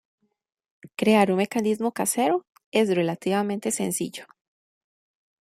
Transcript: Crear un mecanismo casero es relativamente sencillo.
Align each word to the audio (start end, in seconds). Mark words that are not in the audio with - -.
Crear 0.95 1.29
un 1.31 1.37
mecanismo 1.37 1.91
casero 1.93 2.47
es 2.71 2.89
relativamente 2.95 3.69
sencillo. 3.69 4.25